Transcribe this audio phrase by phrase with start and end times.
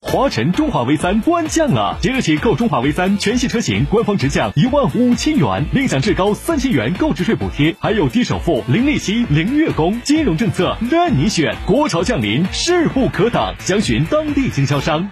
[0.00, 11.56] 华晨中华 V 三官降了，即日起购中华 V 三全系车型，官方直降一万五千元，另享至高三千元购置税补贴，还有低首付、零利息、零月供，金融政策任你选。
[11.66, 15.08] 国潮降临，势不可挡，详询当地经销商。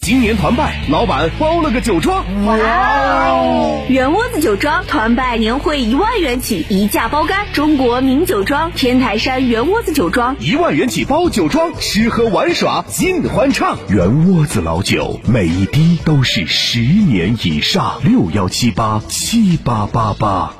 [0.00, 2.24] 今年团拜，老板包了个酒庄。
[2.46, 3.84] 哇哦！
[3.90, 7.46] 圆窝子酒庄团拜年会一万元起，一价包干。
[7.52, 13.76] 中国名酒庄天台山圆窝子酒庄，一万元起包酒庄，吃喝玩耍尽欢畅。
[13.90, 18.00] 圆窝子老酒，每一滴都是十年以上。
[18.02, 20.54] 六幺七八七八八八。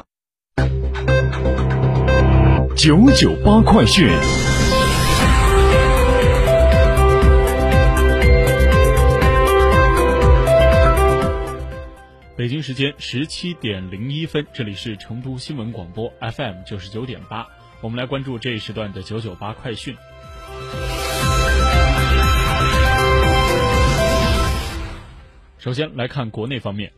[2.77, 4.11] 九九八快讯。
[12.41, 17.47] 北京时间十七点零一分，这里是成都新闻广播 FM 九十九点八，
[17.83, 19.95] 我们来关注这一时段的九九八快讯。
[25.59, 26.91] 首先来看国内方面，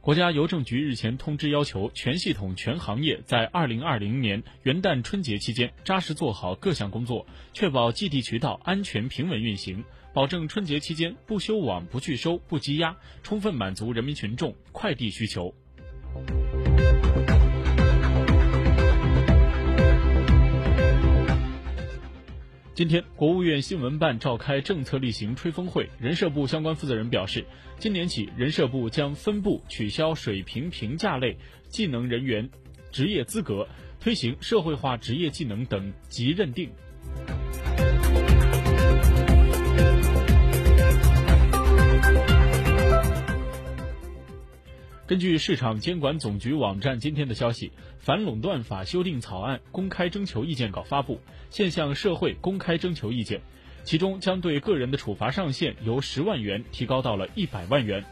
[0.00, 9.84] 国家邮政局日前通知要求全系统全行业在二零二零年元旦春节期间扎实做好各项工作，确保寄递渠道安全平稳运行。
[10.14, 15.54] 保证春节期间不修网、不拒收、不积压，充分满足人民群众快递需求。
[22.78, 27.44] 今天，国务院新闻办召开政策例行吹风会，人社部相关负责人表示，
[27.76, 31.36] 今年起，人社部将分部取消水平评价类
[31.68, 32.48] 技能人员
[32.92, 33.66] 职业资格，
[33.98, 36.70] 推行社会化职业技能等级认定。
[45.08, 53.40] 根据市场监管总局网站今天的消息，反垄断法修订草案公开征求意见稿发布，现向社会公开征求意见，
[53.84, 58.04] 其中将对个人的处罚上限由十万元提高到了一百万元。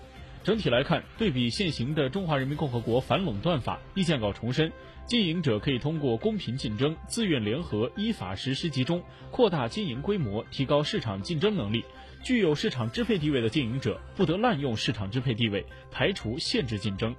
[0.43, 4.73] 整体来看，对比现行的《中华人民共和国反垄断法》，意见稿重申，
[5.05, 11.85] 经营者可以通过公平竞争、自愿联合、依法实施集中，扩大经营规模，提高市场竞争能力。
[12.27, 17.15] 具有市场支配地位的经营者不得滥用市场支配地位，排除限制竞争。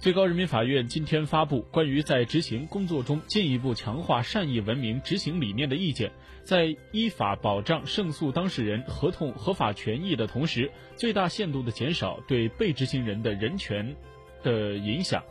[0.00, 6.10] 最高人民法院今天发布关于在执行工作中进一步强化善意文明执行理念的意见，
[6.42, 13.94] 在依法保障胜诉当事人合同合法权益的同时，最大限度的减少对被执行人的人权
[14.42, 15.22] 的影响。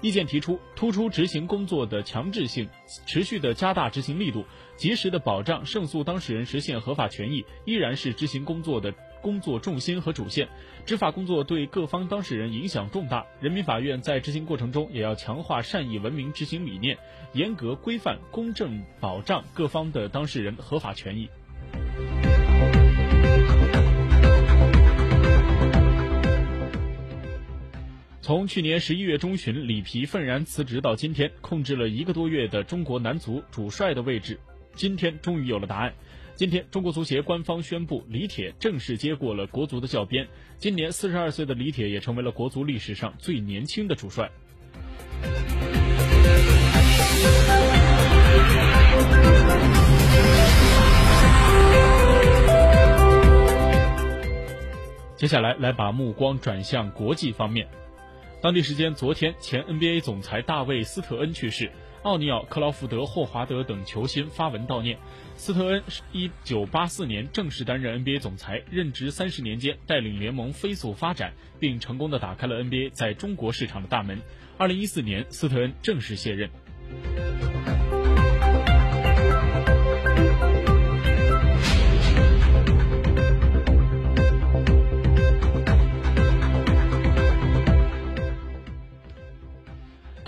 [0.00, 2.68] 意见提出，突出执行工作的强制性，
[3.06, 4.44] 持续的加大执行力度，
[4.76, 10.48] 及时的保障胜诉当事人实现合法权益，依然是执行工作的工作重心和主线。
[10.86, 16.96] 执法工作对各方当事人影响重大，人民法院在执行过程中也要强化善意文明执行理念，
[17.32, 21.28] 严格规范、公正保障各方的当事人合法权益。
[28.28, 34.38] 从去年十一月中旬里皮愤然辞职到今天，控制了一个多月的中国男足主帅的位置，
[34.74, 35.94] 今天终于有了答案。
[36.34, 40.28] 今天，中国足协官方宣布，李铁正式接过了国足的教鞭。
[40.58, 44.30] 今年四十二岁的李铁也成为了国足历史上最年轻的主帅。
[55.16, 57.66] 接下来，来把目光转向国际方面。
[58.40, 61.72] 当地时间昨天，前 NBA 总裁大卫·斯特恩去世。
[62.04, 64.96] 奥尼尔、克劳福德、霍华德等球星发文悼念。
[65.34, 74.20] 斯特恩是一九八四年正式担任 NBA 总裁，任职三十年间，带领联盟飞速发展，并成功的打开了 NBA 在中国市场的大门。
[74.56, 76.48] 二零一四年，斯特恩正式卸任。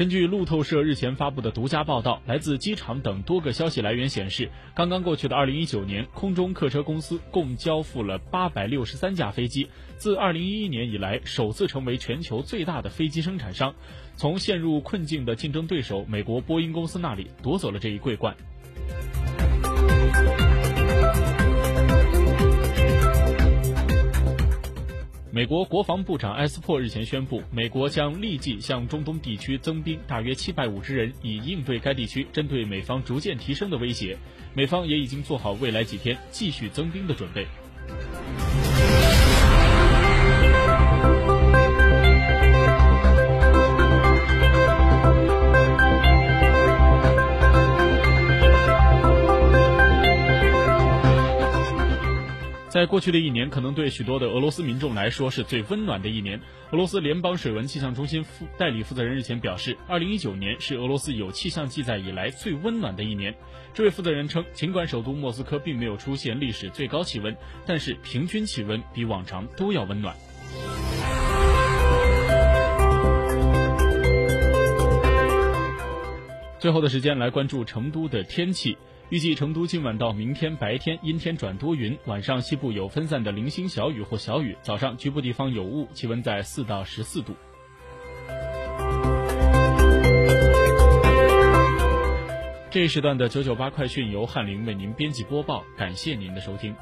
[0.00, 9.68] 根据路透社日前发布的独家报道，来自机场等多个消息来源显示，刚刚过去的2019年，空中客车公司共交付了863架飞机，
[9.98, 13.74] 自2011年以来首次成为全球最大的飞机生产商，
[14.16, 18.34] 从陷入困境的竞争对手美国波音公司那里夺走了这一桂冠。
[25.32, 34.18] 美国国防部长埃斯珀日前宣布，美国将立即向中东地区增兵大约七百五十人，以应对该地区针对美方逐渐提升的威胁。
[34.54, 37.46] 美方也已经做好未来几天继续增兵的准备。
[52.70, 56.40] 在过去的一年，可能对许多的俄罗斯民众来说是最温暖的一年。
[56.70, 63.34] 俄罗斯联邦水文气象中心副代理负责人日前表示，二零一九年是俄罗斯有气象记载以来最温暖的一年。
[63.74, 67.36] 这位负责人称，尽管首都莫斯科并没有出现历史最高气温，
[67.66, 70.14] 但是平均气温比往常都要温暖。
[76.60, 78.78] 最后的时间来关注成都的天气。
[79.10, 87.34] 预计成都今晚到明天白天阴天转多云，晚上西部有分散的零星小雨或小雨，早上局部地方有雾，气温在四到十四度。
[92.70, 96.72] 这一时段的九九八快讯由翰林为您编辑播报，感谢您的收听。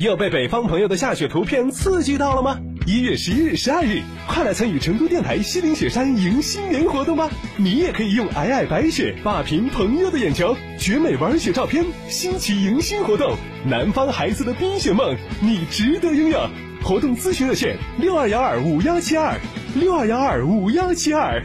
[0.00, 2.58] 又被北方朋友的下雪图片刺激到了吗？
[2.86, 7.28] 一月十一日、十二日，快来参与成都电台西岭雪山迎新年活动吧！
[7.58, 13.36] 你也可以用皑皑白雪霸屏朋友的眼球，绝美玩雪照片，新奇迎新活动，
[13.66, 16.48] 南方孩子的冰雪梦，你值得拥有！
[16.82, 19.38] 活动咨询热线：六二幺二五幺七二
[19.74, 21.44] 六二幺二五幺七二。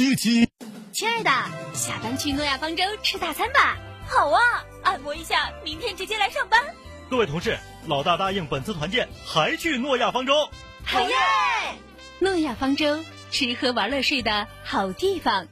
[0.01, 0.49] 七七，
[0.91, 1.29] 亲爱的，
[1.75, 3.77] 下班去诺亚方舟吃大餐吧。
[4.07, 4.41] 好啊，
[4.83, 6.59] 按摩一下，明天直接来上班。
[7.07, 10.49] 各位同事，老大答应本次团建还去诺亚方舟。
[10.83, 11.15] 好耶！
[12.17, 15.47] 诺亚方舟，吃喝玩乐睡的好地方。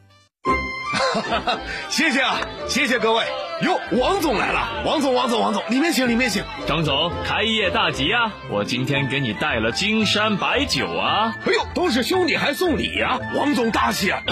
[0.93, 1.59] 哈哈哈！
[1.91, 3.48] 谢谢啊，谢谢各位。
[3.61, 4.83] 哟，王总来了！
[4.85, 6.43] 王总，王总，王总，里面请，里面请。
[6.65, 8.31] 张总，开业大吉啊！
[8.49, 11.35] 我今天给你带了金山白酒啊！
[11.45, 13.19] 哎呦，都是兄弟还送礼呀！
[13.35, 14.23] 王总大气啊！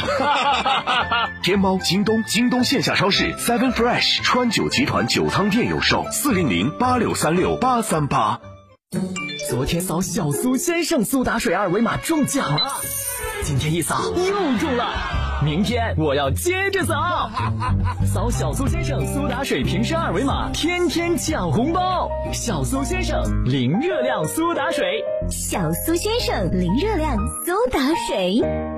[1.43, 8.39] 天猫、京东、京东线下超市、Seven Fresh、川酒集团酒仓店有售，四零零八六三六八三八。
[9.49, 12.71] 昨天扫小苏先生苏打水二维码中奖了，
[13.47, 14.93] 今天一扫又中了。
[15.41, 17.31] 明天我要接着扫，
[18.05, 22.09] 扫小苏先生苏打水瓶身二维码，天天抢红包。
[22.33, 28.76] 小苏先生零热量苏打水，小苏先生零热量苏打水。